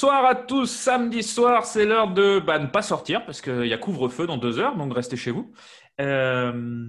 [0.00, 0.70] Bonsoir à tous.
[0.70, 4.36] Samedi soir, c'est l'heure de bah, ne pas sortir parce qu'il y a couvre-feu dans
[4.36, 5.52] deux heures, donc restez chez vous.
[6.00, 6.88] Euh,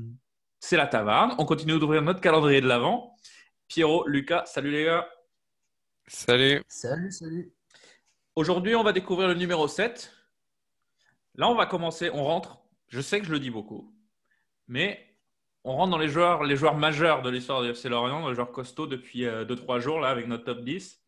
[0.59, 1.34] c'est la taverne.
[1.39, 3.17] On continue d'ouvrir notre calendrier de l'avant.
[3.67, 5.09] Pierrot, Lucas, salut les gars.
[6.05, 6.61] Salut.
[6.67, 7.52] Salut, salut.
[8.35, 10.13] Aujourd'hui, on va découvrir le numéro 7.
[11.34, 12.59] Là, on va commencer, on rentre.
[12.89, 13.91] Je sais que je le dis beaucoup,
[14.67, 15.17] mais
[15.63, 18.52] on rentre dans les joueurs, les joueurs majeurs de l'histoire du FC Lorient, les joueurs
[18.52, 21.02] costauds depuis 2-3 jours là, avec notre top 10.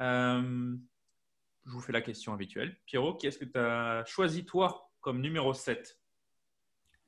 [0.00, 0.76] Euh,
[1.70, 2.76] je vous fais la question habituelle.
[2.84, 5.96] Pierrot, qui est-ce que tu as choisi toi comme numéro 7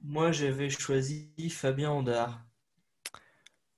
[0.02, 2.40] Moi, j'avais choisi Fabien Andard.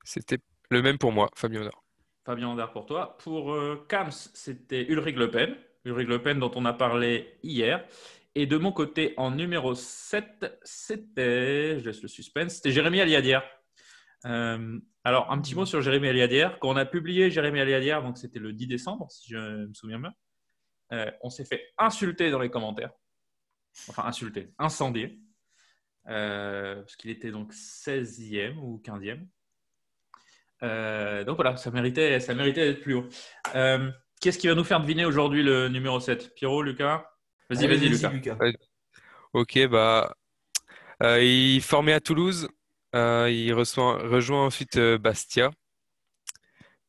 [0.05, 1.83] C'était le même pour moi, Fabien Andard.
[2.27, 3.17] Fabien Andard pour toi.
[3.19, 5.57] Pour euh, Kams, c'était Ulrich Le Pen.
[5.87, 7.87] Ulrich Le Pen dont on a parlé hier.
[8.35, 13.43] Et de mon côté, en numéro 7, c'était, je laisse le suspense, c'était Jérémy Aliadière.
[14.27, 16.59] Euh, alors, un petit mot sur Jérémy Aliadière.
[16.59, 19.99] Quand on a publié Jérémy Aliadière, donc c'était le 10 décembre, si je me souviens
[19.99, 20.13] bien,
[20.93, 22.93] euh, on s'est fait insulter dans les commentaires.
[23.89, 25.19] Enfin, insulter, incendier.
[26.09, 29.27] Euh, parce qu'il était donc 16e ou 15e.
[31.25, 33.09] donc voilà, ça méritait, ça méritait d'être plus haut.
[34.21, 37.11] Qu'est-ce qui va nous faire deviner aujourd'hui le numéro 7 Pierrot, Lucas?
[37.51, 38.37] Vas-y, vas-y, Lucas.
[39.33, 40.15] Ok, bah,
[41.01, 42.49] il est formé à Toulouse.
[42.95, 45.51] Euh, il rejoint ensuite euh, Bastia,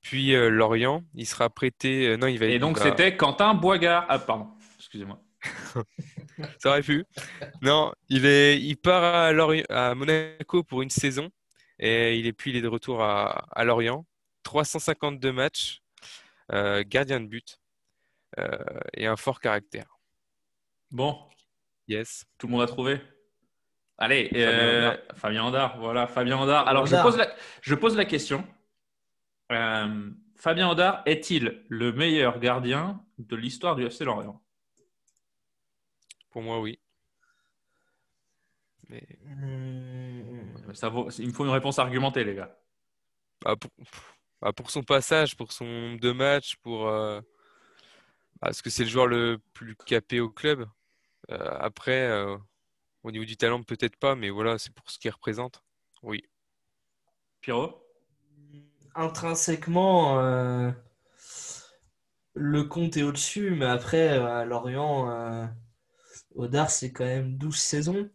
[0.06, 1.04] puis euh, Lorient.
[1.16, 2.16] Il sera prêté.
[2.18, 2.46] non, il va.
[2.46, 4.06] Et donc c'était Quentin Boigard.
[4.08, 5.20] Ah pardon, excusez-moi.
[6.60, 7.06] Ça aurait pu.
[7.64, 9.30] Non, il est, il part à,
[9.70, 11.30] à Monaco pour une saison
[11.80, 14.06] et il est puis il est de retour à, Lorient.
[14.44, 15.82] 352 matchs,
[16.52, 17.60] gardien de but
[18.94, 19.98] et un fort caractère.
[20.92, 21.18] Bon.
[21.88, 22.26] Yes.
[22.38, 23.02] Tout le monde a trouvé
[23.98, 24.30] Allez,
[25.16, 25.80] Fabien Andard.
[25.80, 26.68] voilà, Fabien Andard.
[26.68, 27.28] Alors, Je, pose la,
[27.62, 28.46] je pose la question.
[29.52, 34.42] Euh, Fabien Andard est-il le meilleur gardien de l'histoire du FC Lorient?
[36.32, 36.80] Pour moi, oui.
[38.90, 40.74] Hmm.
[40.74, 41.10] Ça vaut...
[41.12, 42.58] Il me faut une réponse argumentée, les gars.
[43.42, 43.56] Bah,
[44.42, 44.70] bah, pour...
[44.70, 46.88] son passage, pour son deux matchs, pour.
[46.88, 47.22] Euh,
[48.42, 50.68] parce que c'est le joueur le plus capé au club.
[51.32, 52.12] Euh, après.
[53.06, 55.64] Au niveau du talent, peut-être pas, mais voilà, c'est pour ce qu'il représente.
[56.02, 56.24] Oui.
[57.40, 57.85] Pierrot?
[58.96, 60.72] Intrinsèquement, euh,
[62.36, 65.46] le compte est au-dessus, mais après, à Lorient, euh,
[66.36, 68.10] Audar, c'est quand même 12 saisons.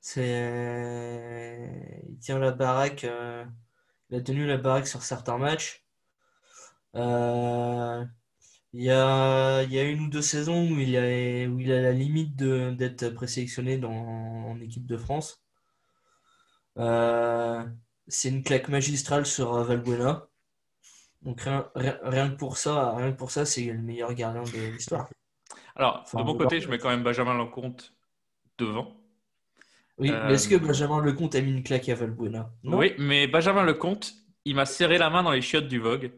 [0.00, 1.70] C'est...
[2.08, 3.44] Il tient la baraque, euh,
[4.10, 5.84] il a tenu la baraque sur certains matchs.
[8.72, 11.70] Il y a, il y a une ou deux saisons où il, a, où il
[11.72, 15.40] a la limite d'être présélectionné dans, en équipe de France.
[16.78, 17.64] Euh,
[18.10, 20.26] c'est une claque magistrale sur Valbuena.
[21.22, 25.08] Donc rien, rien, que pour ça, rien pour ça, c'est le meilleur gardien de l'histoire.
[25.76, 27.94] Alors, de mon côté, je mets quand même Benjamin Lecomte
[28.58, 28.96] devant.
[29.98, 32.50] Oui, mais est-ce que euh, Benjamin Lecomte a mis une claque à Valbuena?
[32.64, 36.12] Oui, mais Benjamin Lecomte, il m'a serré la main dans les chiottes du Vogue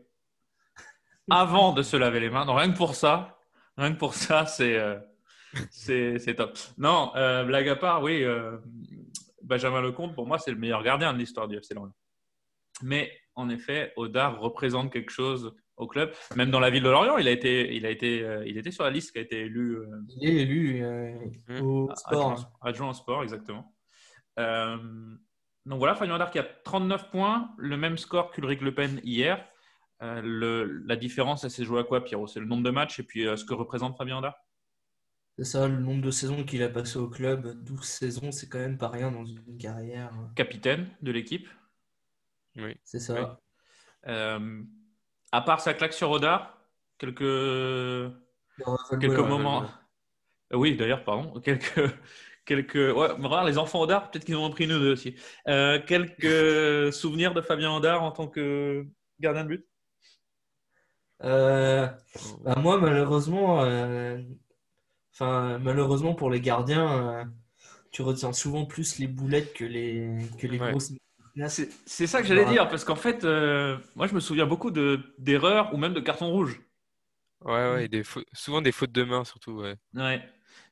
[1.30, 2.46] avant de se laver les mains.
[2.46, 3.38] Donc rien que pour ça,
[3.76, 4.98] rien que pour ça, c'est euh,
[5.70, 6.58] c'est top.
[6.78, 8.56] Non, euh, blague à part, oui, euh,
[9.52, 11.94] Benjamin Lecomte, pour moi, c'est le meilleur gardien de l'histoire du FC Lorient.
[12.82, 16.12] Mais en effet, Odar représente quelque chose au club.
[16.36, 18.84] Même dans la ville de Lorient, il a été, il a été, il était sur
[18.84, 19.78] la liste qui a été élu.
[20.08, 20.84] il est élu
[21.60, 22.50] au sport.
[22.60, 23.74] Adjoint, au sport, exactement.
[24.36, 29.46] donc voilà, Fabien Odar qui a 39 points, le même score qu'Ulrich Le Pen hier.
[30.02, 32.26] Euh, la différence, elle s'est jouée à quoi, Pierrot?
[32.26, 34.34] C'est le nombre de matchs et puis euh, ce que représente Fabien Andard
[35.38, 37.62] C'est ça, le nombre de saisons qu'il a passé au club.
[37.64, 40.12] 12 saisons, c'est quand même pas rien dans une carrière.
[40.36, 41.48] Capitaine de l'équipe
[42.56, 42.76] Oui.
[42.84, 43.40] C'est ça.
[44.06, 44.62] Euh,
[45.32, 46.54] à part sa claque sur Oda,
[46.98, 47.18] quelques,
[49.00, 49.64] quelques moments.
[50.52, 51.40] Oui, d'ailleurs, pardon.
[51.44, 51.80] Quelques.
[52.44, 52.74] quelques...
[52.74, 55.14] Ouais, les enfants Odard, peut-être qu'ils en ont pris une ou deux aussi.
[55.46, 58.86] quelques souvenirs de Fabien Andard en tant que
[59.18, 59.66] gardien de but?
[61.24, 61.88] Euh,
[62.42, 64.20] bah, moi, malheureusement, euh,
[65.12, 67.24] enfin, malheureusement pour les gardiens, euh,
[67.90, 70.92] tu retiens souvent plus les boulettes que les, que les grosses.
[71.86, 75.76] C'est ça que j'allais dire, parce qu'en fait, moi, je me souviens beaucoup d'erreurs ou
[75.76, 76.60] même de cartons rouges.
[77.44, 79.62] Ouais, ouais, des souvent des fautes de main, surtout.
[79.62, 79.76] Ouais.
[79.94, 80.22] ouais.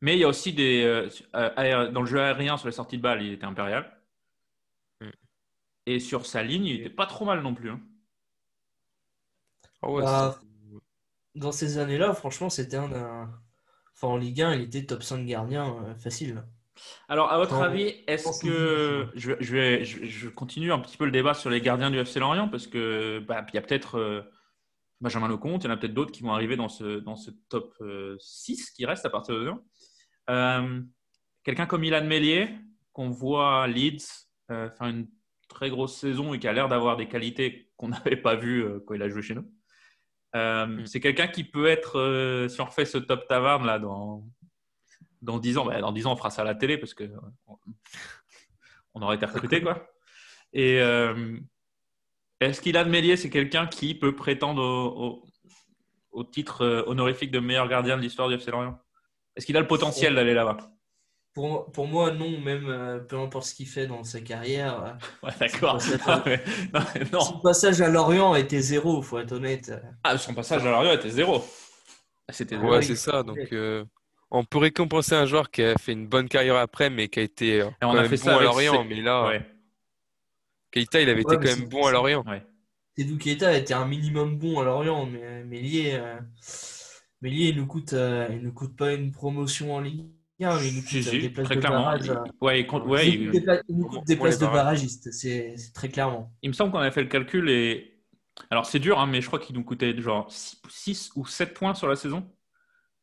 [0.01, 1.09] Mais il y a aussi des.
[1.33, 3.91] dans le jeu aérien, sur les sorties de balles, il était impérial.
[5.01, 5.11] Mm.
[5.87, 7.71] Et sur sa ligne, il était pas trop mal non plus.
[7.71, 7.81] Hein.
[9.83, 10.41] Ah bah,
[11.35, 13.31] dans ces années-là, franchement, c'était un,
[14.01, 16.43] Enfin, en Ligue 1, il était top 5 gardien euh, facile.
[17.09, 19.09] Alors, à votre avis, est-ce que.
[19.15, 22.49] Je, vais, je, continue un petit peu le débat sur les gardiens du FC Lorient
[22.49, 23.99] parce que bah, il y a peut-être.
[23.99, 24.23] Euh,
[25.03, 25.65] Benjamin Lecomte.
[25.65, 27.75] Il y en a peut-être d'autres qui vont arriver dans ce, dans ce top
[28.19, 29.51] 6 qui reste à partir de
[30.27, 30.63] là.
[31.43, 32.51] Quelqu'un comme Ilan Mellier,
[32.93, 35.09] qu'on voit Leeds faire une
[35.49, 38.93] très grosse saison et qui a l'air d'avoir des qualités qu'on n'avait pas vues quand
[38.93, 39.51] il a joué chez nous.
[40.35, 40.87] Mm.
[40.87, 44.25] C'est quelqu'un qui peut être, si on refait ce top taverne là dans,
[45.23, 47.05] dans 10 ans, bah, dans 10 ans on fera ça à la télé parce que
[48.95, 49.87] on aurait été recruté quoi.
[50.53, 51.39] Et euh,
[52.41, 54.63] est-ce qu'il a de Mélier C'est quelqu'un qui peut prétendre
[56.13, 58.79] au, titre euh, honorifique de meilleur gardien de l'histoire du FC Lorient?
[59.37, 60.71] Est-ce qu'il a le potentiel d'aller là-bas?
[61.33, 64.99] Pour, pour, moi, non, même euh, peu importe ce qu'il fait dans sa carrière.
[65.23, 65.81] Ouais, d'accord.
[67.21, 69.73] Son, passage à Lorient était zéro, faut être honnête.
[70.03, 71.45] Ah, son passage à Lorient était zéro.
[72.29, 73.23] C'était Ouais, c'est ça.
[73.23, 73.39] Donc,
[74.33, 77.23] on peut récompenser un joueur qui a fait une bonne carrière après, mais qui a
[77.23, 78.85] été on a fait bon à Lorient.
[78.85, 79.33] Mais là,
[80.71, 82.25] Keita, il avait été quand même bon à Lorient.
[82.27, 82.43] Ouais.
[82.97, 86.21] Tedou Keita a été un minimum bon à Lorient, mais euh,
[87.23, 90.07] il nous coûte, euh, il nous coûte pas une promotion en Ligue
[90.43, 92.07] 1, il nous coûte euh, des places de barrage.
[92.07, 92.61] Il, ouais,
[93.09, 93.31] il,
[93.69, 96.33] nous coûte des places de barragistes, c'est très clairement.
[96.43, 97.99] Il me semble qu'on a fait le calcul et
[98.51, 100.31] alors c'est dur, hein, mais je crois qu'il nous coûtait genre
[100.69, 102.31] 6, ou 7 points sur la saison.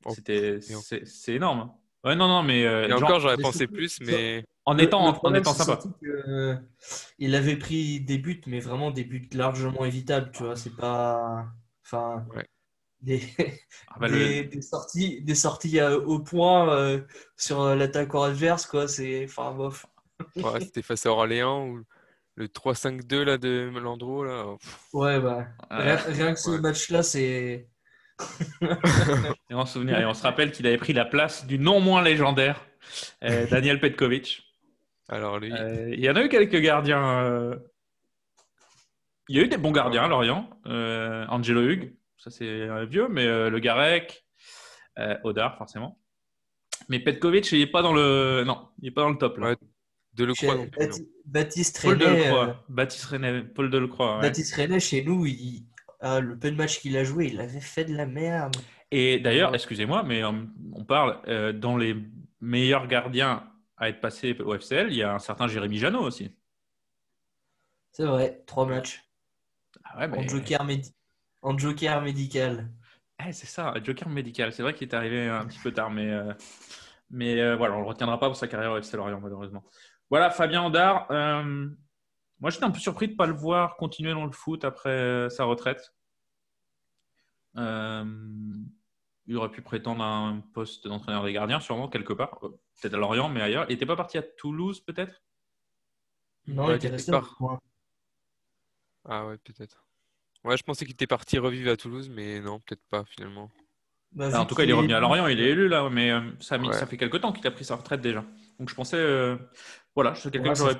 [0.05, 1.59] Oh, C'était c'est énorme.
[1.59, 1.73] Hein.
[2.03, 2.61] Ouais, non, non, mais.
[2.61, 4.43] et encore, j'aurais pensé plus, mais.
[4.65, 5.79] En étant, en étant sympa.
[7.19, 10.57] il avait pris des buts, mais vraiment des buts largement évitables, tu vois.
[10.57, 11.45] C'est pas.
[11.85, 12.25] Enfin.
[13.01, 13.21] Des...
[13.89, 17.01] Ah bah, des, sorties, des sorties euh, au point euh,
[17.35, 18.87] sur l'attaquant adverse, quoi.
[18.87, 19.25] C'est.
[19.25, 19.85] Enfin, bof.
[20.59, 21.83] C'était face à Orléans ou
[22.35, 24.23] le 3-5-2 là, de Melandro.
[24.23, 24.45] Là.
[24.93, 25.47] Ouais, bah.
[25.69, 27.67] Rien, que ce match-là, c'est.
[28.61, 32.01] et, on souvenir, et on se rappelle qu'il avait pris la place du non moins
[32.01, 32.65] légendaire
[33.23, 34.43] euh, Daniel Petkovic.
[35.09, 35.51] Alors lui.
[35.51, 37.23] Euh, il y en a eu quelques gardiens.
[37.23, 37.55] Euh,
[39.29, 40.49] il y a eu des bons gardiens à Lorient.
[40.67, 44.25] Euh, Angelo Hugues, ça c'est vieux, mais le Garec,
[45.23, 45.99] Odar forcément.
[46.89, 48.43] Mais Petkovic, il n'est pas dans le.
[48.45, 49.37] Non, il est pas dans le top.
[49.37, 49.55] Là.
[50.13, 51.07] Delecroix non plus.
[51.25, 52.63] Baptiste Paul Delecroix.
[52.69, 54.19] Baptiste René, Paul Delecroix.
[54.21, 57.95] Baptiste René, chez nous, le peu de matchs qu'il a joué, il avait fait de
[57.95, 58.55] la merde.
[58.91, 61.95] Et d'ailleurs, excusez-moi, mais on parle dans les
[62.39, 63.43] meilleurs gardiens
[63.77, 66.31] à être passé au FCL, il y a un certain Jérémy Janot aussi.
[67.91, 69.03] C'est vrai, trois matchs.
[69.83, 70.65] Ah ouais, en, joker
[71.49, 72.69] en, joker médical.
[73.25, 74.53] Eh, c'est ça, joker médical.
[74.53, 76.33] C'est vrai qu'il est arrivé un petit peu tard, mais, euh,
[77.09, 79.63] mais euh, voilà, on ne le retiendra pas pour sa carrière au FC Lorient, malheureusement.
[80.09, 81.07] Voilà, Fabien Andard.
[81.11, 81.67] Euh,
[82.39, 85.29] moi, j'étais un peu surpris de ne pas le voir continuer dans le foot après
[85.29, 85.93] sa retraite
[89.27, 92.39] il aurait pu prétendre à un poste d'entraîneur des gardiens, sûrement, quelque part.
[92.39, 93.65] Peut-être à Lorient, mais ailleurs.
[93.67, 95.21] Il n'était pas parti à Toulouse, peut-être?
[96.47, 97.11] Non, il était resté
[99.03, 99.86] Ah ouais, peut-être.
[100.43, 103.49] Ouais, je pensais qu'il était parti revivre à Toulouse, mais non, peut-être pas finalement.
[104.13, 106.21] Bah, en tout cas, il est revenu à Lorient, il est élu là, mais euh,
[106.39, 108.23] ça, ça, fait quelques temps qu'il a pris sa retraite déjà.
[108.57, 109.35] Donc je pensais, euh,
[109.95, 110.77] voilà, je quelqu'un j'aurais.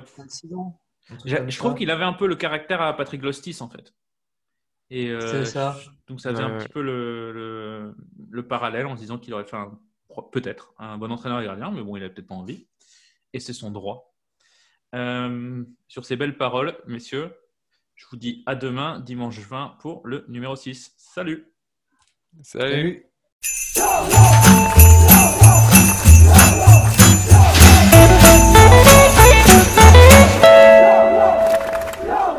[1.26, 3.94] Je trouve qu'il avait un peu le caractère à Patrick Lostis en fait.
[4.90, 5.78] Et euh, ça.
[6.08, 7.94] Donc ça faisait un petit peu le,
[8.30, 9.58] le, parallèle en se disant qu'il aurait fait
[10.32, 12.68] peut-être un bon entraîneur et gardien, mais bon, il n'avait peut-être pas envie.
[13.34, 14.16] Et c'est son droit.
[14.96, 17.34] Euh, sur ces belles paroles, messieurs,
[17.98, 20.94] je vous dis à demain, dimanche 20, pour le numéro 6.
[20.98, 21.52] Salut
[22.44, 23.10] Salut,
[23.42, 24.47] Salut.